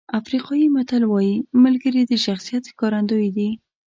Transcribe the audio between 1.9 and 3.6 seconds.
د شخصیت ښکارندوی دي.